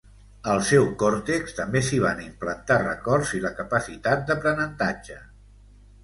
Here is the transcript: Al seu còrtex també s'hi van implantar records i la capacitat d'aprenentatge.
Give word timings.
Al 0.51 0.61
seu 0.67 0.85
còrtex 1.01 1.51
també 1.57 1.81
s'hi 1.87 1.99
van 2.05 2.23
implantar 2.23 2.77
records 2.85 3.33
i 3.41 3.41
la 3.43 3.51
capacitat 3.59 4.23
d'aprenentatge. 4.31 5.19